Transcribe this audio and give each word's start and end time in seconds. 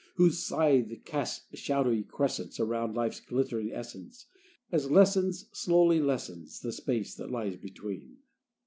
Whose 0.15 0.39
scythe 0.43 1.05
casts 1.05 1.55
shadowy 1.59 2.01
crescents 2.01 2.59
Around 2.59 2.95
life's 2.95 3.19
glittering 3.19 3.71
essence, 3.71 4.25
As 4.71 4.89
lessens, 4.89 5.47
slowly 5.53 5.99
lessens, 6.01 6.59
The 6.59 6.71
space 6.71 7.13
that 7.17 7.29
lies 7.29 7.55
between. 7.57 8.17